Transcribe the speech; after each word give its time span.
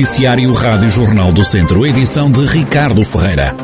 Noticiário 0.00 0.50
Rádio 0.54 0.88
Jornal 0.88 1.30
do 1.30 1.44
Centro, 1.44 1.86
edição 1.86 2.32
de 2.32 2.40
Ricardo 2.46 3.04
Ferreira. 3.04 3.54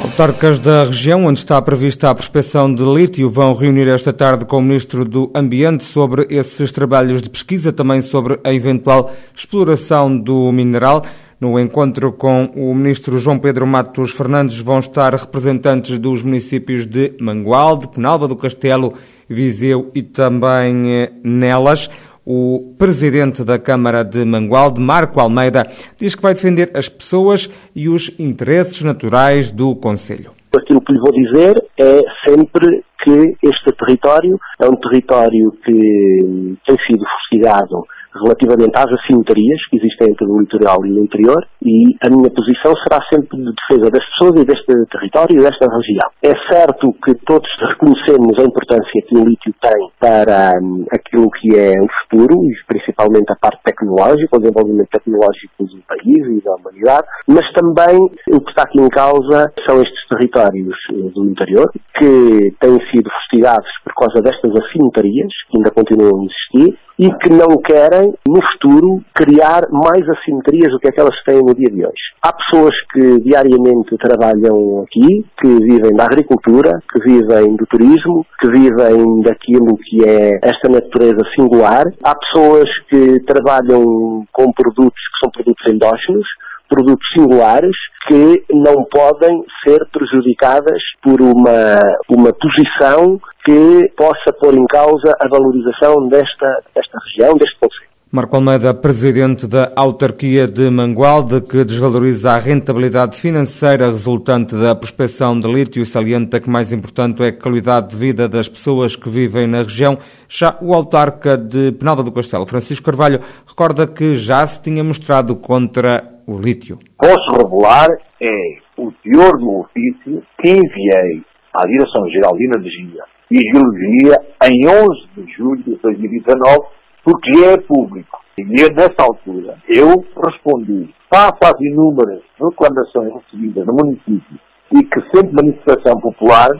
Autarcas 0.00 0.58
da 0.58 0.82
região 0.82 1.24
onde 1.24 1.38
está 1.38 1.62
prevista 1.62 2.10
a 2.10 2.14
prospecção 2.14 2.74
de 2.74 2.82
lítio 2.82 3.30
vão 3.30 3.54
reunir 3.54 3.86
esta 3.86 4.12
tarde 4.12 4.44
com 4.44 4.58
o 4.58 4.62
Ministro 4.62 5.04
do 5.04 5.30
Ambiente 5.32 5.84
sobre 5.84 6.26
esses 6.28 6.72
trabalhos 6.72 7.22
de 7.22 7.30
pesquisa, 7.30 7.72
também 7.72 8.00
sobre 8.00 8.40
a 8.42 8.52
eventual 8.52 9.12
exploração 9.32 10.18
do 10.18 10.50
mineral. 10.50 11.04
No 11.40 11.60
encontro 11.60 12.12
com 12.12 12.50
o 12.56 12.74
Ministro 12.74 13.16
João 13.16 13.38
Pedro 13.38 13.64
Matos 13.64 14.10
Fernandes 14.10 14.58
vão 14.58 14.80
estar 14.80 15.14
representantes 15.14 15.98
dos 15.98 16.22
municípios 16.22 16.84
de 16.84 17.14
Mangualde, 17.20 17.86
Penalva 17.86 18.26
do 18.26 18.34
Castelo, 18.34 18.94
Viseu 19.28 19.90
e 19.94 20.02
também 20.02 20.90
eh, 20.90 21.12
Nelas. 21.22 21.88
O 22.26 22.74
presidente 22.78 23.44
da 23.44 23.58
Câmara 23.58 24.02
de 24.02 24.24
Mangualde, 24.24 24.80
Marco 24.80 25.20
Almeida, 25.20 25.66
diz 25.98 26.14
que 26.14 26.22
vai 26.22 26.32
defender 26.32 26.70
as 26.74 26.88
pessoas 26.88 27.50
e 27.76 27.86
os 27.86 28.10
interesses 28.18 28.80
naturais 28.82 29.50
do 29.50 29.76
Conselho. 29.76 30.30
Aquilo 30.56 30.80
que 30.80 30.92
lhe 30.92 30.98
vou 30.98 31.12
dizer 31.12 31.62
é 31.78 32.00
sempre 32.26 32.82
que 33.02 33.36
este 33.42 33.72
território 33.78 34.38
é 34.58 34.66
um 34.66 34.76
território 34.76 35.52
que 35.62 36.56
tem 36.66 36.76
sido 36.86 37.04
fustigado 37.04 37.84
relativamente 38.22 38.72
às 38.76 38.90
assimetrias 39.00 39.60
que 39.70 39.76
existem 39.76 40.10
entre 40.10 40.26
o 40.26 40.40
litoral 40.40 40.84
e 40.86 40.92
o 40.92 41.04
interior 41.04 41.46
e 41.62 41.96
a 42.02 42.08
minha 42.10 42.30
posição 42.30 42.72
será 42.86 43.00
sempre 43.12 43.36
de 43.36 43.52
defesa 43.52 43.90
das 43.90 44.04
pessoas 44.10 44.40
e 44.40 44.44
deste 44.44 44.86
território 44.86 45.36
e 45.38 45.42
desta 45.42 45.66
região. 45.68 46.08
É 46.22 46.32
certo 46.52 46.92
que 47.04 47.14
todos 47.26 47.48
reconhecemos 47.60 48.38
a 48.38 48.42
importância 48.42 49.02
que 49.08 49.16
o 49.16 49.24
lítio 49.24 49.54
tem 49.60 49.88
para 49.98 50.52
um, 50.62 50.84
aquilo 50.92 51.30
que 51.30 51.56
é 51.56 51.72
o 51.80 51.88
futuro 52.02 52.44
e 52.44 52.54
principalmente 52.66 53.32
a 53.32 53.36
parte 53.36 53.60
tecnológica, 53.64 54.36
o 54.36 54.40
desenvolvimento 54.40 54.88
tecnológico 54.90 55.64
do 55.64 55.82
país 55.88 56.26
e 56.26 56.44
da 56.44 56.54
humanidade, 56.54 57.06
mas 57.26 57.50
também 57.52 57.96
o 58.32 58.40
que 58.40 58.50
está 58.50 58.62
aqui 58.62 58.80
em 58.80 58.88
causa 58.88 59.52
são 59.68 59.80
estes 59.82 60.08
territórios 60.08 60.74
eh, 60.90 61.10
do 61.14 61.24
interior 61.24 61.70
que 61.98 62.54
têm 62.60 62.78
sido 62.90 63.10
fustigados 63.10 63.68
por 63.84 63.94
causa 63.94 64.22
destas 64.22 64.52
assimetrias 64.64 65.32
que 65.48 65.58
ainda 65.58 65.70
continuam 65.70 66.20
a 66.20 66.24
existir 66.24 66.78
e 66.98 67.10
que 67.18 67.30
não 67.30 67.60
querem, 67.60 68.03
no 68.26 68.40
futuro, 68.52 69.02
criar 69.14 69.62
mais 69.70 70.08
assimetrias 70.08 70.70
do 70.72 70.78
que 70.78 70.88
aquelas 70.88 71.14
que 71.20 71.32
têm 71.32 71.42
no 71.42 71.54
dia 71.54 71.70
de 71.70 71.86
hoje. 71.86 72.04
Há 72.22 72.32
pessoas 72.32 72.74
que 72.92 73.20
diariamente 73.20 73.96
trabalham 73.98 74.82
aqui, 74.82 75.24
que 75.40 75.48
vivem 75.48 75.94
da 75.96 76.04
agricultura, 76.04 76.82
que 76.92 77.00
vivem 77.02 77.56
do 77.56 77.66
turismo, 77.66 78.26
que 78.40 78.50
vivem 78.50 79.20
daquilo 79.22 79.76
que 79.76 80.04
é 80.04 80.38
esta 80.42 80.68
natureza 80.68 81.20
singular. 81.36 81.84
Há 82.02 82.14
pessoas 82.14 82.68
que 82.88 83.20
trabalham 83.20 84.24
com 84.32 84.52
produtos 84.52 85.00
que 85.00 85.18
são 85.22 85.30
produtos 85.30 85.72
endógenos, 85.72 86.26
produtos 86.68 87.06
singulares 87.16 87.76
que 88.08 88.44
não 88.52 88.84
podem 88.84 89.44
ser 89.66 89.86
prejudicadas 89.92 90.82
por 91.02 91.20
uma, 91.20 91.80
uma 92.08 92.32
posição 92.32 93.20
que 93.44 93.88
possa 93.96 94.32
pôr 94.40 94.54
em 94.54 94.66
causa 94.66 95.14
a 95.20 95.28
valorização 95.28 96.08
desta, 96.08 96.62
desta 96.74 96.98
região, 97.06 97.34
deste 97.36 97.58
Conselho. 97.58 97.83
Marco 98.14 98.36
Almeida, 98.36 98.72
presidente 98.72 99.44
da 99.44 99.72
autarquia 99.74 100.46
de 100.46 100.70
Mangualde, 100.70 101.40
que 101.40 101.64
desvaloriza 101.64 102.30
a 102.30 102.38
rentabilidade 102.38 103.16
financeira 103.16 103.86
resultante 103.86 104.54
da 104.54 104.72
prospecção 104.76 105.40
de 105.40 105.52
lítio, 105.52 105.84
salienta 105.84 106.38
que 106.38 106.48
mais 106.48 106.72
importante 106.72 107.24
é 107.24 107.30
a 107.30 107.32
qualidade 107.36 107.88
de 107.88 107.96
vida 107.96 108.28
das 108.28 108.48
pessoas 108.48 108.94
que 108.94 109.08
vivem 109.08 109.48
na 109.48 109.64
região. 109.64 109.98
Já 110.28 110.56
o 110.62 110.72
autarca 110.72 111.36
de 111.36 111.72
Penalva 111.72 112.04
do 112.04 112.12
Castelo, 112.12 112.46
Francisco 112.46 112.86
Carvalho, 112.86 113.18
recorda 113.48 113.84
que 113.84 114.14
já 114.14 114.46
se 114.46 114.62
tinha 114.62 114.84
mostrado 114.84 115.34
contra 115.34 116.04
o 116.24 116.38
lítio. 116.38 116.78
Posso 116.96 117.32
revelar 117.32 117.88
é 118.22 118.58
o 118.76 118.92
teor 119.02 119.36
do 119.40 119.58
ofício 119.58 120.22
que 120.40 120.50
enviei 120.50 121.20
à 121.52 121.66
Direção-Geral 121.66 122.36
de 122.36 122.44
Energia 122.44 123.02
e 123.28 123.40
Geologia 123.52 124.20
em 124.44 124.68
11 124.68 124.86
de 125.16 125.32
julho 125.36 125.64
de 125.64 125.74
2019, 125.82 126.60
porque 127.04 127.44
é 127.44 127.60
público. 127.60 128.18
E 128.38 128.44
nessa 128.44 129.02
altura 129.02 129.56
eu 129.68 130.04
respondi, 130.26 130.92
face 131.12 131.38
às 131.44 131.60
inúmeras 131.60 132.22
reclamações 132.40 133.12
recebidas 133.14 133.66
no 133.66 133.74
município 133.74 134.40
e 134.72 134.82
que 134.82 135.00
sempre 135.14 135.34
manifestação 135.34 136.00
popular 136.00 136.50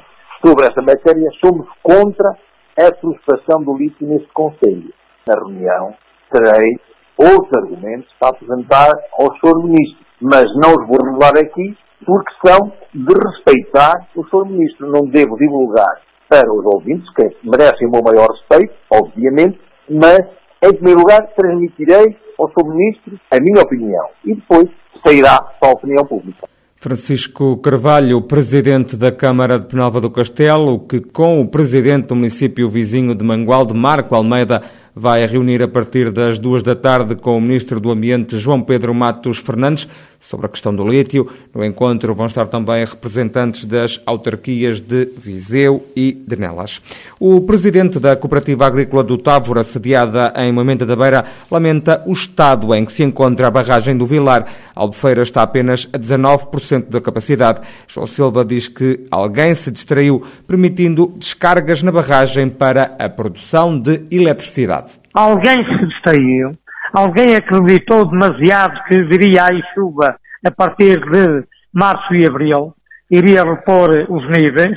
sobre 0.45 0.67
esta 0.67 0.83
matéria, 0.83 1.31
somos 1.45 1.67
contra 1.83 2.37
a 2.79 2.93
prospecção 2.93 3.63
do 3.63 3.77
lítio 3.77 4.07
neste 4.07 4.29
Conselho. 4.33 4.93
Na 5.27 5.35
reunião 5.35 5.95
terei 6.31 6.79
outros 7.17 7.51
argumentos 7.57 8.09
para 8.21 8.31
apresentar 8.31 8.93
ao 9.19 9.35
Sr. 9.39 9.65
Ministro, 9.65 10.05
mas 10.21 10.45
não 10.57 10.75
os 10.75 10.87
vou 10.87 10.99
revelar 11.03 11.39
aqui 11.39 11.77
porque 12.05 12.33
são 12.45 12.73
de 12.93 13.15
respeitar 13.15 14.07
o 14.15 14.25
Sr. 14.25 14.47
Ministro. 14.47 14.91
Não 14.91 15.07
devo 15.07 15.37
divulgar 15.37 16.03
para 16.29 16.53
os 16.53 16.65
ouvintes, 16.67 17.09
que 17.15 17.37
merecem 17.43 17.89
o 17.89 17.91
meu 17.91 18.03
maior 18.03 18.29
respeito, 18.29 18.75
obviamente, 18.91 19.59
mas, 19.89 20.21
em 20.63 20.73
primeiro 20.75 21.01
lugar, 21.01 21.27
transmitirei 21.37 22.17
ao 22.39 22.49
Sr. 22.49 22.65
Ministro 22.69 23.21
a 23.31 23.41
minha 23.41 23.63
opinião 23.63 24.07
e 24.25 24.35
depois 24.35 24.69
sairá 25.05 25.41
para 25.61 25.71
a 25.71 25.73
opinião 25.73 26.05
pública. 26.05 26.49
Francisco 26.85 27.57
Carvalho, 27.63 28.21
presidente 28.21 28.95
da 28.95 29.11
Câmara 29.11 29.59
de 29.59 29.65
Penalva 29.65 30.03
do 30.03 30.11
Castelo, 30.11 30.81
que 30.81 31.01
com 31.01 31.41
o 31.41 31.49
presidente 31.49 32.09
do 32.09 32.15
município 32.15 32.69
vizinho 32.69 33.15
de 33.15 33.25
Mangualde, 33.25 33.73
Marco 33.73 34.15
Almeida, 34.15 34.61
vai 34.95 35.27
reunir 35.27 35.63
a 35.63 35.69
partir 35.69 36.11
das 36.13 36.39
duas 36.39 36.63
da 36.63 36.77
tarde 36.77 37.17
com 37.17 37.37
o 37.37 37.41
Ministro 37.41 37.81
do 37.81 37.91
Ambiente, 37.91 38.37
João 38.37 38.63
Pedro 38.63 38.95
Matos 38.95 39.39
Fernandes, 39.39 39.89
sobre 40.25 40.47
a 40.47 40.49
questão 40.49 40.75
do 40.75 40.89
lítio. 40.89 41.29
No 41.55 41.65
encontro 41.65 42.15
vão 42.15 42.27
estar 42.27 42.47
também 42.47 42.85
representantes 42.85 43.67
das 43.67 44.01
autarquias 44.07 44.81
de 44.81 45.11
Viseu 45.19 45.87
e 45.95 46.13
de 46.13 46.37
Nelas. 46.37 46.81
O 47.21 47.43
presidente 47.43 47.99
da 47.99 48.17
Cooperativa 48.17 48.67
Agrícola 48.67 49.05
do 49.05 49.19
Távora, 49.19 49.63
sediada 49.63 50.33
em 50.37 50.51
Moimenta 50.51 50.87
da 50.87 50.97
Beira, 50.97 51.25
lamenta 51.51 52.03
o 52.07 52.13
estado 52.13 52.75
em 52.75 52.85
que 52.85 52.93
se 52.93 53.03
encontra 53.03 53.49
a 53.49 53.51
barragem 53.51 53.97
do 53.97 54.07
Vilar. 54.07 54.47
A 54.75 54.81
Albufeira 54.81 55.23
está 55.23 55.43
apenas 55.43 55.89
a 55.93 55.99
19% 55.99 56.89
da 56.89 57.01
capacidade. 57.01 57.61
João 57.87 58.07
Silva 58.07 58.45
diz 58.45 58.69
que 58.69 59.01
alguém 59.11 59.55
se 59.55 59.71
distraiu, 59.71 60.25
permitindo 60.47 61.13
descargas 61.19 61.83
na 61.83 61.93
barragem 61.93 62.49
para 62.49 62.97
a 62.99 63.09
produção 63.09 63.79
de 63.79 64.05
eletricidade. 64.11 64.84
Alguém 65.15 65.65
se 65.65 65.87
distraiu, 65.87 66.51
alguém 66.93 67.37
acreditou 67.37 68.05
demasiado 68.05 68.83
que 68.89 69.01
viria 69.05 69.45
aí 69.45 69.63
chuva 69.73 70.17
a 70.45 70.51
partir 70.51 70.99
de 70.99 71.45
março 71.73 72.13
e 72.15 72.27
abril, 72.27 72.75
iria 73.09 73.45
repor 73.45 73.91
os 74.09 74.23
níveis, 74.29 74.77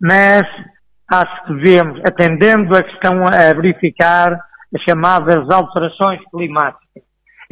mas 0.00 0.42
acho 1.10 1.44
que 1.46 1.54
devemos, 1.54 2.00
atendendo 2.06 2.76
a 2.76 2.84
questão 2.84 3.24
a 3.26 3.52
verificar 3.52 4.38
as 4.74 4.82
chamadas 4.82 5.50
alterações 5.50 6.20
climáticas, 6.30 7.02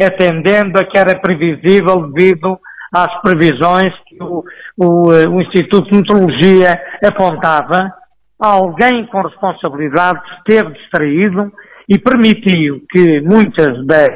atendendo 0.00 0.78
a 0.78 0.84
que 0.84 0.96
era 0.96 1.18
previsível 1.18 2.08
devido 2.12 2.56
às 2.94 3.20
previsões 3.20 3.92
que 4.06 4.22
o, 4.22 4.44
o, 4.76 5.08
o 5.08 5.40
Instituto 5.42 5.90
de 5.90 5.96
Meteorologia 5.96 6.80
apontava, 7.04 7.92
alguém 8.38 9.06
com 9.06 9.22
responsabilidade 9.22 10.20
esteve 10.38 10.72
distraído 10.74 11.52
e 11.92 11.98
permitiu 11.98 12.80
que 12.90 13.20
muitas 13.20 13.86
das 13.86 14.08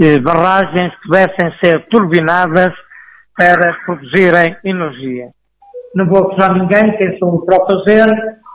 eh, 0.00 0.18
barragens 0.18 0.92
pudessem 1.04 1.52
ser 1.62 1.86
turbinadas 1.90 2.72
para 3.36 3.72
produzirem 3.86 4.56
energia. 4.64 5.28
Não 5.94 6.08
vou 6.08 6.24
acusar 6.24 6.54
ninguém, 6.54 6.96
quem 6.96 7.16
sou 7.20 7.46
para 7.46 7.62
o 7.62 7.66
fazer, 7.66 8.06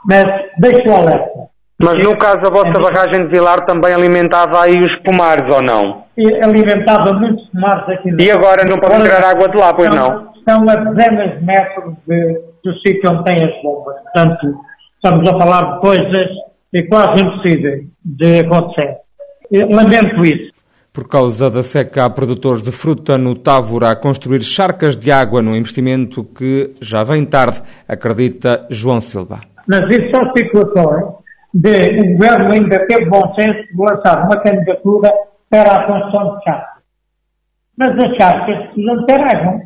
mas 0.06 0.26
deixo 0.58 0.86
o 0.86 0.94
alerta. 0.94 1.54
Mas 1.80 1.94
no 2.04 2.18
caso 2.18 2.40
a 2.44 2.50
vossa 2.50 2.78
barragem 2.82 3.26
de 3.26 3.32
Vilar 3.32 3.64
também 3.64 3.94
alimentava 3.94 4.62
aí 4.62 4.76
os 4.78 4.94
pomares 5.02 5.54
ou 5.54 5.62
não? 5.62 6.04
Alimentava 6.42 7.14
muitos 7.14 7.48
pomares 7.48 7.88
aqui 7.88 8.10
no 8.10 8.20
E 8.20 8.30
agora 8.30 8.62
não 8.68 8.76
pode 8.76 9.04
tirar 9.04 9.24
água 9.24 9.48
de 9.48 9.56
lá, 9.56 9.72
pois 9.72 9.88
estão, 9.88 10.08
não? 10.08 10.32
Estão 10.34 10.68
a 10.68 10.76
dezenas 10.76 11.38
de 11.38 11.44
metros 11.46 11.94
de, 12.06 12.40
do 12.62 12.74
sítio 12.80 13.10
onde 13.10 13.24
tem 13.24 13.42
as 13.42 13.62
bombas. 13.62 13.96
Portanto, 14.02 14.54
estamos 15.02 15.26
a 15.30 15.38
falar 15.38 15.74
de 15.74 15.80
coisas 15.80 16.28
quase 16.82 17.22
impossíveis 17.22 17.84
de 18.04 18.40
acontecer. 18.40 18.96
Eu 19.50 19.68
lamento 19.68 20.24
isso. 20.24 20.52
Por 20.92 21.08
causa 21.08 21.50
da 21.50 21.62
seca, 21.62 22.04
há 22.04 22.10
produtores 22.10 22.62
de 22.62 22.70
fruta 22.70 23.18
no 23.18 23.34
Távora 23.34 23.90
a 23.90 23.96
construir 23.96 24.42
charcas 24.42 24.96
de 24.96 25.10
água 25.10 25.42
num 25.42 25.56
investimento 25.56 26.22
que 26.22 26.72
já 26.80 27.02
vem 27.02 27.24
tarde, 27.24 27.62
acredita 27.88 28.66
João 28.70 29.00
Silva. 29.00 29.40
Mas 29.66 29.80
isso 29.90 30.10
são 30.12 30.32
situações 30.36 31.24
de 31.52 31.98
o 31.98 32.12
governo 32.12 32.52
ainda 32.52 32.86
ter 32.86 33.08
bom 33.08 33.34
senso 33.34 33.62
de 33.68 33.76
lançar 33.76 34.24
uma 34.24 34.36
candidatura 34.40 35.12
para 35.48 35.76
a 35.76 35.86
construção 35.86 36.36
de 36.36 36.44
charcas. 36.44 36.82
Mas 37.76 37.98
as 37.98 38.16
charcas 38.16 38.66
precisam 38.66 39.06
ter 39.06 39.20
água. 39.20 39.60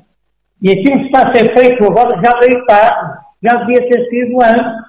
E 0.62 0.70
aquilo 0.70 0.99
que 1.00 1.06
está 1.06 1.28
a 1.28 1.34
ser 1.34 1.54
feito 1.56 1.84
agora 1.84 2.20
já 2.22 2.38
veio 2.40 2.66
tarde, 2.66 3.19
já 3.43 3.58
devia 3.58 3.88
ter 3.88 4.08
sido 4.08 4.43
antes. 4.43 4.88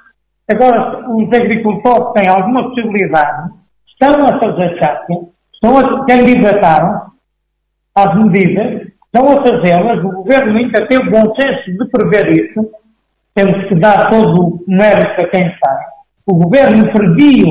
Agora, 0.52 1.08
os 1.08 1.28
agricultores 1.28 2.12
têm 2.14 2.28
alguma 2.28 2.64
possibilidade, 2.64 3.52
estão 3.88 4.14
a 4.24 4.40
fazer 4.40 4.80
charcas, 4.80 5.18
estão 5.54 5.78
a 5.78 6.06
candidataram 6.08 7.12
às 7.96 8.16
medidas, 8.16 8.88
estão 9.06 9.32
a 9.32 9.46
fazê-las, 9.46 10.04
o 10.04 10.12
governo 10.12 10.58
ainda 10.58 10.88
tem 10.88 10.98
o 10.98 11.12
bom 11.12 11.36
senso 11.36 11.72
de 11.72 11.86
prever 11.92 12.34
isso, 12.34 12.68
temos 13.36 13.68
que 13.68 13.76
dar 13.76 14.10
todo 14.10 14.42
o 14.42 14.64
mérito 14.68 15.24
a 15.24 15.30
quem 15.30 15.42
sabe. 15.42 15.86
O 16.26 16.34
governo 16.34 16.92
previu 16.94 17.46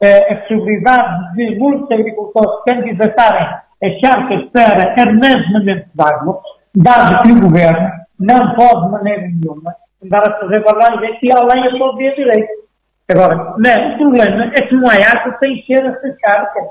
eh, 0.00 0.32
a 0.32 0.36
possibilidade 0.36 1.34
de 1.34 1.58
muitos 1.58 1.90
agricultores 1.90 2.62
candidatarem 2.68 3.48
as 3.82 3.98
charcas 3.98 4.44
para 4.52 4.94
armazenamento 4.96 5.88
de 5.92 6.02
água, 6.02 6.40
dado 6.76 7.22
que 7.22 7.32
o 7.32 7.40
governo 7.40 7.90
não 8.18 8.54
pode 8.54 8.86
de 8.86 8.92
maneira 8.92 9.22
nenhuma 9.22 9.74
andar 10.04 10.28
a 10.28 10.38
fazer 10.40 10.62
barragens 10.62 11.12
aqui 11.12 11.28
além 11.32 11.66
a 11.66 11.70
todo 11.70 11.98
dia 11.98 12.14
direito. 12.14 12.64
Agora, 13.08 13.54
não, 13.58 13.94
o 13.94 13.98
problema 13.98 14.52
é 14.54 14.62
que 14.62 14.74
não 14.74 14.88
há 14.88 14.94
água 14.94 15.36
sem 15.42 15.62
ser 15.66 15.84
essas 15.84 16.18
charcas. 16.20 16.64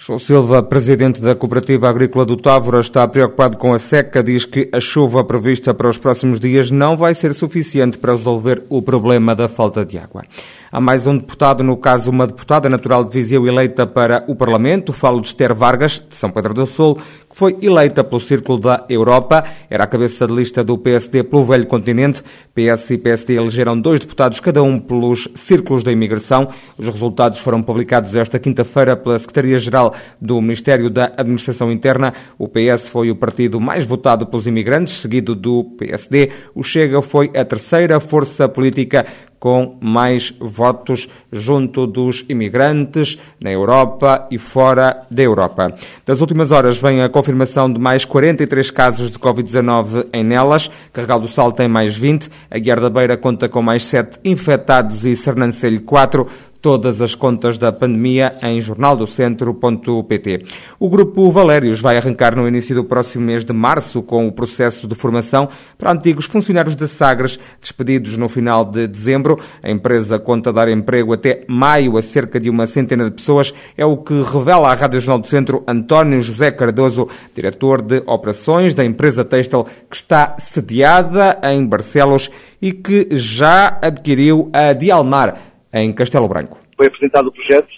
João 0.00 0.18
Silva, 0.18 0.62
presidente 0.62 1.20
da 1.20 1.34
Cooperativa 1.34 1.88
Agrícola 1.88 2.24
do 2.24 2.36
Távora, 2.36 2.80
está 2.80 3.06
preocupado 3.08 3.58
com 3.58 3.74
a 3.74 3.80
seca. 3.80 4.22
Diz 4.22 4.44
que 4.44 4.70
a 4.72 4.80
chuva 4.80 5.24
prevista 5.24 5.74
para 5.74 5.90
os 5.90 5.98
próximos 5.98 6.38
dias 6.38 6.70
não 6.70 6.96
vai 6.96 7.14
ser 7.14 7.34
suficiente 7.34 7.98
para 7.98 8.12
resolver 8.12 8.62
o 8.68 8.80
problema 8.80 9.34
da 9.34 9.48
falta 9.48 9.84
de 9.84 9.98
água. 9.98 10.22
Há 10.70 10.82
mais 10.82 11.06
um 11.06 11.16
deputado, 11.16 11.64
no 11.64 11.78
caso 11.78 12.10
uma 12.10 12.26
deputada 12.26 12.68
natural 12.68 13.02
de 13.02 13.14
Viseu 13.14 13.46
eleita 13.46 13.86
para 13.86 14.22
o 14.28 14.36
Parlamento, 14.36 14.92
falo 14.92 15.22
de 15.22 15.28
Esther 15.28 15.54
Vargas, 15.54 16.02
de 16.06 16.14
São 16.14 16.30
Pedro 16.30 16.52
do 16.52 16.66
Sul, 16.66 16.94
que 16.94 17.34
foi 17.34 17.56
eleita 17.62 18.04
pelo 18.04 18.20
Círculo 18.20 18.58
da 18.58 18.84
Europa, 18.86 19.44
era 19.70 19.84
a 19.84 19.86
cabeça 19.86 20.26
de 20.26 20.34
lista 20.34 20.62
do 20.62 20.76
PSD 20.76 21.24
pelo 21.24 21.46
Velho 21.46 21.66
Continente. 21.66 22.22
PS 22.54 22.90
e 22.90 22.98
PSD 22.98 23.36
elegeram 23.36 23.80
dois 23.80 23.98
deputados, 23.98 24.40
cada 24.40 24.62
um 24.62 24.78
pelos 24.78 25.26
Círculos 25.34 25.82
da 25.82 25.90
Imigração. 25.90 26.48
Os 26.76 26.86
resultados 26.86 27.38
foram 27.38 27.62
publicados 27.62 28.14
esta 28.14 28.38
quinta-feira 28.38 28.94
pela 28.94 29.18
Secretaria-Geral 29.18 29.94
do 30.20 30.38
Ministério 30.38 30.90
da 30.90 31.06
Administração 31.16 31.72
Interna. 31.72 32.12
O 32.38 32.46
PS 32.46 32.90
foi 32.90 33.10
o 33.10 33.16
partido 33.16 33.58
mais 33.58 33.86
votado 33.86 34.26
pelos 34.26 34.46
imigrantes, 34.46 35.00
seguido 35.00 35.34
do 35.34 35.64
PSD. 35.78 36.30
O 36.54 36.62
Chega 36.62 37.00
foi 37.00 37.30
a 37.34 37.42
terceira 37.42 37.98
força 38.00 38.46
política 38.46 39.06
com 39.38 39.76
mais 39.80 40.34
votos 40.40 41.08
junto 41.32 41.86
dos 41.86 42.24
imigrantes 42.28 43.18
na 43.40 43.50
Europa 43.50 44.26
e 44.30 44.38
fora 44.38 45.06
da 45.10 45.22
Europa. 45.22 45.74
Das 46.04 46.20
últimas 46.20 46.52
horas 46.52 46.76
vem 46.76 47.02
a 47.02 47.08
confirmação 47.08 47.72
de 47.72 47.78
mais 47.78 48.04
43 48.04 48.70
casos 48.70 49.10
de 49.10 49.18
Covid-19 49.18 50.08
em 50.12 50.24
Nelas, 50.24 50.70
Carregal 50.92 51.20
do 51.20 51.28
Sal 51.28 51.52
tem 51.52 51.68
mais 51.68 51.96
20, 51.96 52.28
a 52.50 52.58
Guiar 52.58 52.80
da 52.80 52.90
Beira 52.90 53.16
conta 53.16 53.48
com 53.48 53.62
mais 53.62 53.84
7 53.84 54.18
infectados 54.24 55.04
e 55.04 55.14
Sernancelho 55.14 55.80
4 55.82 56.26
todas 56.60 57.00
as 57.00 57.14
contas 57.14 57.58
da 57.58 57.72
pandemia 57.72 58.36
em 58.42 58.60
jornaldocentro.pt. 58.60 60.44
O 60.78 60.88
Grupo 60.88 61.30
Valérios 61.30 61.80
vai 61.80 61.96
arrancar 61.96 62.36
no 62.36 62.46
início 62.46 62.74
do 62.74 62.84
próximo 62.84 63.24
mês 63.24 63.44
de 63.44 63.52
março 63.52 64.02
com 64.02 64.26
o 64.26 64.32
processo 64.32 64.86
de 64.86 64.94
formação 64.94 65.48
para 65.76 65.92
antigos 65.92 66.26
funcionários 66.26 66.76
da 66.76 66.86
Sagres 66.86 67.38
despedidos 67.60 68.16
no 68.16 68.28
final 68.28 68.64
de 68.64 68.86
dezembro. 68.86 69.38
A 69.62 69.70
empresa 69.70 70.18
conta 70.18 70.52
dar 70.52 70.68
emprego 70.68 71.12
até 71.12 71.42
maio 71.46 71.96
a 71.96 72.02
cerca 72.02 72.40
de 72.40 72.50
uma 72.50 72.66
centena 72.66 73.04
de 73.04 73.12
pessoas. 73.12 73.54
É 73.76 73.84
o 73.84 73.96
que 73.96 74.20
revela 74.20 74.70
à 74.70 74.74
Rádio 74.74 75.00
Jornal 75.00 75.20
do 75.20 75.28
Centro 75.28 75.62
António 75.66 76.20
José 76.22 76.50
Cardoso, 76.50 77.08
diretor 77.34 77.82
de 77.82 78.02
operações 78.06 78.74
da 78.74 78.84
empresa 78.84 79.24
Textil 79.24 79.64
que 79.88 79.96
está 79.96 80.36
sediada 80.38 81.38
em 81.42 81.64
Barcelos 81.66 82.30
e 82.60 82.72
que 82.72 83.08
já 83.12 83.78
adquiriu 83.80 84.50
a 84.52 84.72
Dialmar 84.72 85.57
em 85.72 85.92
Castelo 85.92 86.28
Branco. 86.28 86.58
Foi 86.76 86.86
apresentado 86.86 87.28
o 87.28 87.32
projeto 87.32 87.68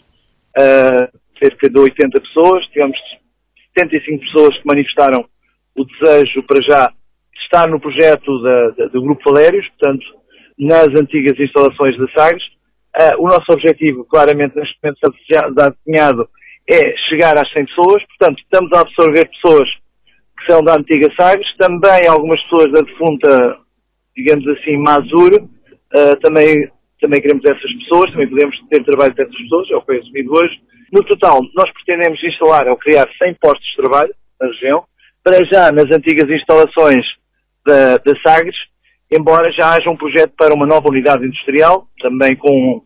a 0.56 1.08
cerca 1.42 1.70
de 1.70 1.78
80 1.78 2.20
pessoas, 2.20 2.66
tivemos 2.66 2.98
75 3.76 4.24
pessoas 4.24 4.56
que 4.58 4.66
manifestaram 4.66 5.24
o 5.76 5.84
desejo 5.84 6.42
para 6.42 6.62
já 6.62 6.92
estar 7.42 7.68
no 7.68 7.80
projeto 7.80 8.42
da, 8.42 8.70
da, 8.70 8.86
do 8.86 9.02
Grupo 9.02 9.22
Valérios, 9.30 9.66
portanto, 9.78 10.04
nas 10.58 10.88
antigas 10.88 11.38
instalações 11.38 11.96
da 11.98 12.08
Sagres. 12.12 12.44
Uh, 12.96 13.24
o 13.24 13.28
nosso 13.28 13.50
objetivo, 13.50 14.04
claramente, 14.04 14.56
neste 14.56 14.76
momento 14.82 14.98
está 15.22 15.70
desenhado, 15.70 16.28
é 16.68 16.94
chegar 17.08 17.38
às 17.38 17.50
100 17.52 17.66
pessoas, 17.66 18.04
portanto, 18.06 18.42
estamos 18.42 18.70
a 18.72 18.80
absorver 18.80 19.30
pessoas 19.30 19.68
que 20.38 20.52
são 20.52 20.62
da 20.62 20.74
antiga 20.74 21.08
Sagres, 21.18 21.46
também 21.56 22.06
algumas 22.06 22.40
pessoas 22.42 22.72
da 22.72 22.80
defunta, 22.80 23.58
digamos 24.16 24.46
assim, 24.48 24.76
Mazur, 24.76 25.42
uh, 25.42 26.16
também 26.20 26.68
também 27.00 27.20
queremos 27.20 27.44
essas 27.44 27.72
pessoas, 27.78 28.10
também 28.12 28.28
podemos 28.28 28.56
ter 28.68 28.84
trabalho 28.84 29.14
dessas 29.14 29.36
pessoas, 29.36 29.70
é 29.70 29.76
o 29.76 29.80
que 29.80 29.86
foi 29.86 29.98
assumido 29.98 30.32
hoje. 30.32 30.60
No 30.92 31.04
total, 31.04 31.40
nós 31.54 31.70
pretendemos 31.72 32.22
instalar 32.22 32.68
ou 32.68 32.76
criar 32.76 33.08
100 33.22 33.34
postos 33.40 33.66
de 33.68 33.76
trabalho 33.76 34.14
na 34.40 34.48
região, 34.48 34.84
para 35.22 35.44
já 35.46 35.72
nas 35.72 35.90
antigas 35.90 36.28
instalações 36.28 37.04
da, 37.66 37.98
da 37.98 38.12
Sagres, 38.24 38.56
embora 39.10 39.52
já 39.52 39.74
haja 39.74 39.90
um 39.90 39.96
projeto 39.96 40.32
para 40.36 40.54
uma 40.54 40.66
nova 40.66 40.88
unidade 40.88 41.24
industrial, 41.24 41.86
também 42.00 42.36
com 42.36 42.82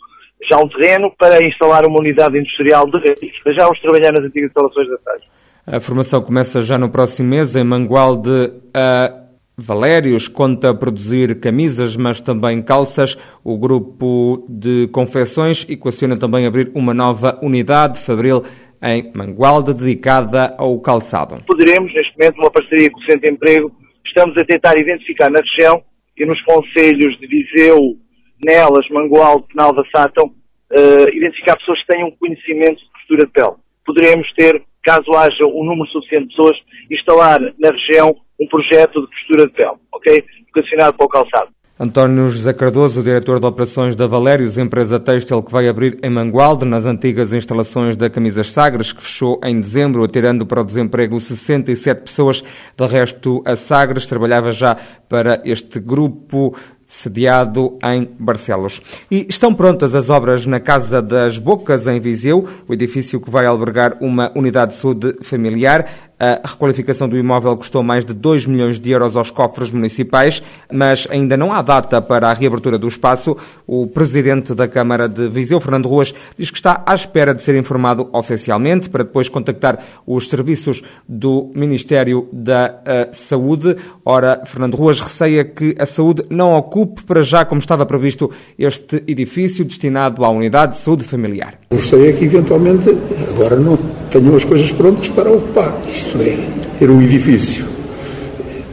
já 0.49 0.59
um 0.59 0.69
terreno, 0.69 1.13
para 1.19 1.43
instalar 1.45 1.87
uma 1.87 1.99
unidade 1.99 2.39
industrial 2.39 2.85
de. 2.87 3.01
Para 3.43 3.55
já 3.55 3.65
vamos 3.65 3.81
trabalhar 3.81 4.13
nas 4.13 4.25
antigas 4.25 4.51
instalações 4.51 4.89
da 4.89 4.99
Sagres. 4.99 5.29
A 5.67 5.81
formação 5.81 6.23
começa 6.23 6.61
já 6.61 6.77
no 6.77 6.91
próximo 6.91 7.31
mês 7.31 7.57
em 7.57 7.65
Mangualde. 7.65 8.29
Uh 8.29 9.24
Valérios 9.57 10.27
conta 10.27 10.75
produzir 10.75 11.39
camisas, 11.39 11.97
mas 11.97 12.21
também 12.21 12.61
calças. 12.61 13.17
O 13.45 13.57
grupo 13.57 14.45
de 14.49 14.89
confecções 14.89 15.65
equaciona 15.69 16.17
também 16.17 16.45
abrir 16.45 16.73
uma 16.75 16.93
nova 16.93 17.39
unidade 17.41 18.01
fabril 18.01 18.43
em 18.83 19.13
Mangualde 19.15 19.73
dedicada 19.73 20.55
ao 20.59 20.81
calçado. 20.81 21.43
Poderemos, 21.47 21.95
neste 21.95 22.19
momento, 22.19 22.39
uma 22.39 22.51
parceria 22.51 22.91
com 22.91 22.99
o 22.99 23.05
Centro 23.05 23.21
de 23.21 23.31
Emprego, 23.31 23.71
estamos 24.05 24.37
a 24.37 24.45
tentar 24.45 24.77
identificar 24.77 25.31
na 25.31 25.41
região 25.41 25.83
e 26.19 26.27
nos 26.27 26.41
conselhos 26.43 27.19
de 27.21 27.27
Viseu, 27.29 27.97
Nelas, 28.43 28.89
Mangualde, 28.91 29.47
Penalva, 29.49 29.85
Sátão, 29.95 30.27
uh, 30.27 31.09
identificar 31.13 31.57
pessoas 31.57 31.81
que 31.81 31.87
tenham 31.93 32.11
conhecimento 32.13 32.81
de 32.81 32.91
costura 32.93 33.27
de 33.27 33.33
pele. 33.33 33.55
Poderemos 33.87 34.33
ter, 34.35 34.63
caso 34.83 35.13
haja 35.17 35.47
um 35.47 35.65
número 35.65 35.89
suficiente 35.91 36.29
de 36.29 36.37
pessoas, 36.37 36.57
instalar 36.91 37.41
na 37.41 37.71
região 37.71 38.17
um 38.41 38.47
projeto 38.49 39.01
de 39.01 39.07
costura 39.07 39.47
de 39.47 39.53
pele, 39.53 39.77
ok? 39.93 40.25
Vocacionado 40.55 40.97
para 40.97 41.07
o 41.07 41.09
calçado. 41.09 41.55
António 41.79 42.31
José 42.31 42.53
Cardoso, 42.53 43.03
diretor 43.03 43.41
de 43.41 43.47
operações 43.47 43.97
da 43.97 44.07
Valérios, 44.07 44.59
empresa 44.59 45.01
têxtil 45.01 45.43
que 45.43 45.51
vai 45.51 45.67
abrir 45.67 45.99
em 46.05 46.09
Mangualde, 46.09 46.65
nas 46.65 46.87
antigas 46.87 47.33
instalações 47.33 47.97
da 47.97 48.09
Camisas 48.09 48.53
Sagres, 48.53 48.93
que 48.93 49.03
fechou 49.03 49.41
em 49.43 49.59
dezembro, 49.59 50.05
atirando 50.05 50.47
para 50.47 50.61
o 50.61 50.65
desemprego 50.65 51.21
67 51.21 52.03
pessoas. 52.03 52.45
De 52.77 52.87
resto, 52.87 53.43
a 53.45 53.57
Sagres 53.57 54.07
trabalhava 54.07 54.53
já 54.53 54.77
para 55.09 55.43
este 55.45 55.81
grupo 55.81 56.57
sediado 56.87 57.79
em 57.83 58.09
Barcelos. 58.19 58.81
E 59.11 59.27
estão 59.29 59.55
prontas 59.55 59.95
as 59.95 60.11
obras 60.11 60.47
na 60.47 60.61
Casa 60.61 61.01
das 61.03 61.39
Bocas, 61.39 61.87
em 61.87 62.01
Viseu, 62.01 62.47
o 62.69 62.73
edifício 62.73 63.21
que 63.21 63.31
vai 63.31 63.47
albergar 63.47 63.97
uma 64.01 64.31
unidade 64.35 64.73
de 64.73 64.79
saúde 64.79 65.17
familiar. 65.23 65.87
A 66.19 66.41
requalificação 66.49 67.09
do 67.09 67.19
imóvel 67.19 67.57
custou 67.57 67.83
mais 67.83 68.07
de 68.07 68.15
2 68.15 68.47
milhões 68.47 68.79
de 68.79 68.91
euros 68.93 69.17
aos 69.17 69.33
cofres 69.33 69.73
municipais, 69.73 70.43
mas 70.73 71.09
ainda 71.11 71.37
não 71.37 71.53
há 71.53 71.61
data 71.61 72.01
para 72.01 72.31
a 72.31 72.33
reabertura 72.33 72.79
do 72.79 72.87
espaço. 72.87 73.37
O 73.67 73.89
presidente 73.89 74.55
da 74.55 74.69
Câmara 74.69 75.09
de 75.09 75.29
Viseu, 75.29 75.61
Fernando 75.61 75.89
Ruas, 75.89 76.15
diz 76.39 76.51
que 76.51 76.57
está 76.57 76.83
à 76.87 76.95
espera 76.95 77.35
de 77.35 77.43
ser 77.43 77.57
informado 77.57 78.09
oficialmente 78.13 78.89
para 78.89 79.03
depois 79.03 79.29
contactar 79.29 79.85
os 80.07 80.31
serviços 80.31 80.83
do 81.09 81.51
Ministério 81.55 82.29
da 82.33 82.81
uh, 82.81 83.15
Saúde. 83.15 83.77
Ora, 84.05 84.43
Fernando 84.47 84.77
Ruas 84.77 85.01
receia 85.01 85.45
que 85.45 85.75
a 85.79 85.85
saúde 85.85 86.25
não 86.31 86.55
ocupe 86.75 87.05
para 87.05 87.23
já, 87.23 87.45
como 87.45 87.61
estava 87.61 87.87
previsto, 87.87 88.31
este 88.59 89.05
edifício 89.07 89.65
destinado 89.65 90.25
à 90.25 90.31
unidade 90.31 90.73
de 90.73 90.79
saúde 90.79 91.05
familiar. 91.05 91.55
Receio 91.71 92.09
é 92.09 92.13
que, 92.13 92.25
eventualmente, 92.25 92.91
agora 93.29 93.55
não 93.55 93.79
tenham 94.11 94.35
as 94.35 94.45
coisas 94.45 94.73
prontas 94.73 95.09
para 95.09 95.31
ocupar. 95.31 95.73
Isto 95.89 96.19
é, 96.21 96.37
ter 96.81 96.91
um 96.91 97.01
edifício 97.01 97.65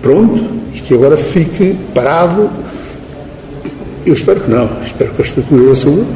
pronto 0.01 0.43
e 0.73 0.79
que 0.79 0.95
agora 0.95 1.15
fique 1.15 1.75
parado. 1.93 2.49
Eu 4.03 4.15
espero 4.15 4.39
que 4.41 4.49
não. 4.49 4.67
Espero 4.81 5.13
que 5.13 5.21
a 5.21 5.25
estrutura 5.25 5.63
da 5.67 5.75
saúde, 5.75 6.07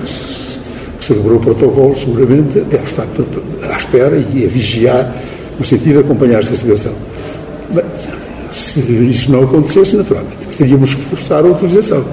que 0.97 1.05
celebrou 1.05 1.37
o 1.37 1.39
protocolo, 1.39 1.95
seguramente 1.95 2.61
deve 2.61 2.83
estar 2.83 3.05
à 3.71 3.77
espera 3.77 4.17
e 4.17 4.43
a 4.43 4.47
vigiar 4.47 5.15
no 5.59 5.63
sentido 5.63 5.99
de 5.99 5.99
acompanhar 5.99 6.39
esta 6.39 6.55
situação. 6.55 6.93
Mas, 7.71 8.07
se 8.51 8.79
isso 8.79 9.31
não 9.31 9.43
acontecesse, 9.43 9.95
naturalmente, 9.95 10.37
teríamos 10.57 10.93
que 10.93 11.01
forçar 11.01 11.45
a 11.45 11.47
utilização. 11.47 12.03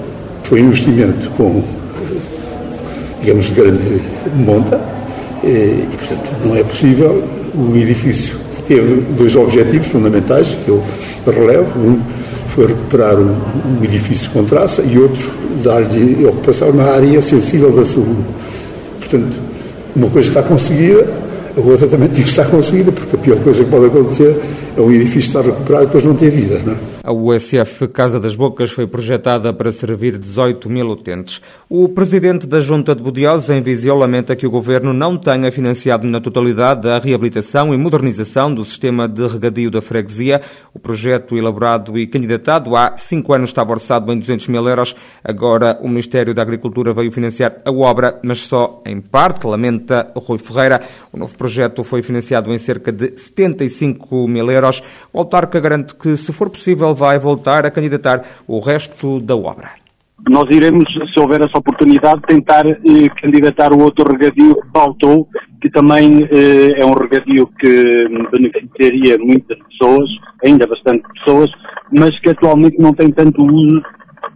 Foi 0.44 0.62
um 0.62 0.66
investimento 0.66 1.30
com, 1.30 1.62
digamos, 3.20 3.46
de 3.46 3.52
grande 3.52 4.02
monta 4.36 4.80
e, 5.44 5.86
portanto, 5.96 6.30
não 6.44 6.56
é 6.56 6.62
possível 6.64 7.22
o 7.54 7.76
edifício 7.76 8.42
teve 8.66 9.02
dois 9.16 9.34
objetivos 9.36 9.88
fundamentais 9.88 10.56
que 10.64 10.68
eu 10.68 10.82
relevo. 11.26 11.78
Um 11.78 12.00
foi 12.54 12.66
recuperar 12.66 13.16
um, 13.16 13.34
um 13.80 13.84
edifício 13.84 14.30
com 14.30 14.44
traça 14.44 14.82
e 14.82 14.98
outro 14.98 15.30
dar-lhe 15.64 16.24
ocupação 16.26 16.72
na 16.72 16.84
área 16.84 17.22
sensível 17.22 17.70
da 17.72 17.84
saúde. 17.84 18.24
Portanto, 18.98 19.40
uma 19.96 20.08
coisa 20.10 20.28
está 20.28 20.42
conseguida, 20.42 21.06
a 21.56 21.60
outra 21.60 21.86
também 21.86 22.08
tem 22.08 22.22
que 22.22 22.28
estar 22.28 22.44
conseguida, 22.46 22.92
porque 22.92 23.16
a 23.16 23.18
pior 23.18 23.38
coisa 23.38 23.64
que 23.64 23.70
pode 23.70 23.86
acontecer 23.86 24.38
é 24.76 24.80
um 24.80 24.90
edifício 24.90 25.28
estar 25.28 25.42
recuperado 25.42 25.84
e 25.84 25.86
depois 25.86 26.04
não 26.04 26.14
ter 26.14 26.30
vida. 26.30 26.60
Não 26.64 26.72
é? 26.72 26.91
A 27.04 27.12
USF 27.12 27.88
Casa 27.88 28.20
das 28.20 28.36
Bocas 28.36 28.70
foi 28.70 28.86
projetada 28.86 29.52
para 29.52 29.72
servir 29.72 30.16
18 30.16 30.70
mil 30.70 30.86
utentes. 30.86 31.42
O 31.68 31.88
presidente 31.88 32.46
da 32.46 32.60
Junta 32.60 32.94
de 32.94 33.02
Budiosa, 33.02 33.56
em 33.56 33.60
Viseu, 33.60 33.96
lamenta 33.96 34.36
que 34.36 34.46
o 34.46 34.50
governo 34.50 34.92
não 34.92 35.18
tenha 35.18 35.50
financiado 35.50 36.06
na 36.06 36.20
totalidade 36.20 36.88
a 36.88 37.00
reabilitação 37.00 37.74
e 37.74 37.76
modernização 37.76 38.54
do 38.54 38.64
sistema 38.64 39.08
de 39.08 39.26
regadio 39.26 39.68
da 39.68 39.82
freguesia. 39.82 40.42
O 40.72 40.78
projeto 40.78 41.36
elaborado 41.36 41.98
e 41.98 42.06
candidatado 42.06 42.76
há 42.76 42.96
cinco 42.96 43.32
anos 43.32 43.50
estava 43.50 43.72
orçado 43.72 44.12
em 44.12 44.18
200 44.20 44.46
mil 44.46 44.68
euros. 44.68 44.94
Agora 45.24 45.76
o 45.82 45.88
Ministério 45.88 46.32
da 46.32 46.42
Agricultura 46.42 46.94
veio 46.94 47.10
financiar 47.10 47.60
a 47.64 47.72
obra, 47.72 48.20
mas 48.22 48.46
só 48.46 48.80
em 48.86 49.00
parte, 49.00 49.44
lamenta 49.44 50.12
Rui 50.14 50.38
Ferreira. 50.38 50.80
O 51.12 51.18
novo 51.18 51.36
projeto 51.36 51.82
foi 51.82 52.00
financiado 52.00 52.52
em 52.52 52.58
cerca 52.58 52.92
de 52.92 53.14
75 53.16 54.28
mil 54.28 54.48
euros. 54.48 54.84
O 55.12 55.18
autarca 55.18 55.58
garante 55.58 55.96
que, 55.96 56.16
se 56.16 56.32
for 56.32 56.48
possível, 56.48 56.91
vai 56.94 57.18
voltar 57.18 57.66
a 57.66 57.70
candidatar 57.70 58.22
o 58.46 58.60
resto 58.60 59.20
da 59.20 59.36
obra. 59.36 59.82
Nós 60.28 60.44
iremos, 60.50 60.84
se 61.12 61.20
houver 61.20 61.40
essa 61.40 61.58
oportunidade, 61.58 62.22
tentar 62.28 62.64
eh, 62.66 63.08
candidatar 63.20 63.72
o 63.72 63.82
outro 63.82 64.08
regadio 64.10 64.54
que 64.54 64.68
faltou, 64.72 65.26
que 65.60 65.68
também 65.70 66.22
eh, 66.30 66.80
é 66.80 66.86
um 66.86 66.92
regadio 66.92 67.48
que 67.58 68.06
beneficiaria 68.30 69.18
muitas 69.18 69.58
pessoas, 69.68 70.08
ainda 70.44 70.66
bastante 70.66 71.02
pessoas, 71.14 71.50
mas 71.90 72.16
que 72.20 72.30
atualmente 72.30 72.78
não 72.78 72.94
tem 72.94 73.10
tanto 73.10 73.42
uso, 73.42 73.82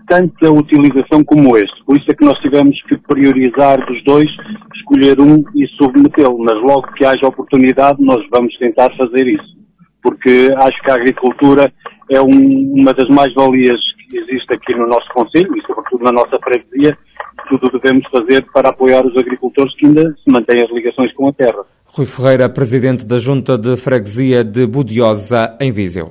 tanta 0.08 0.50
utilização 0.50 1.24
como 1.24 1.56
este. 1.56 1.84
Por 1.84 1.96
isso 1.96 2.06
é 2.10 2.14
que 2.14 2.24
nós 2.24 2.38
tivemos 2.40 2.80
que 2.82 2.96
priorizar 2.98 3.84
dos 3.86 4.02
dois, 4.04 4.28
escolher 4.74 5.20
um 5.20 5.42
e 5.54 5.66
submetê-lo. 5.76 6.38
Mas 6.38 6.60
logo 6.62 6.92
que 6.94 7.04
haja 7.04 7.26
oportunidade, 7.26 8.02
nós 8.02 8.24
vamos 8.30 8.56
tentar 8.58 8.90
fazer 8.96 9.26
isso. 9.26 9.56
Porque 10.02 10.50
acho 10.56 10.82
que 10.82 10.90
a 10.90 10.94
agricultura 10.94 11.72
é 12.10 12.20
um, 12.20 12.72
uma 12.74 12.92
das 12.92 13.08
mais-valias 13.08 13.80
que 14.08 14.18
existe 14.18 14.52
aqui 14.52 14.74
no 14.74 14.86
nosso 14.86 15.08
Conselho 15.12 15.56
e, 15.56 15.62
sobretudo, 15.62 16.04
na 16.04 16.12
nossa 16.12 16.38
freguesia. 16.38 16.96
Tudo 17.48 17.78
devemos 17.78 18.06
fazer 18.10 18.44
para 18.52 18.70
apoiar 18.70 19.04
os 19.06 19.16
agricultores 19.16 19.74
que 19.76 19.86
ainda 19.86 20.14
se 20.22 20.30
mantêm 20.30 20.62
as 20.62 20.70
ligações 20.70 21.12
com 21.14 21.28
a 21.28 21.32
terra. 21.32 21.64
Rui 21.86 22.06
Ferreira, 22.06 22.48
presidente 22.48 23.04
da 23.04 23.18
Junta 23.18 23.56
de 23.56 23.76
Freguesia 23.76 24.44
de 24.44 24.66
Budiosa, 24.66 25.56
em 25.60 25.72
Viseu. 25.72 26.10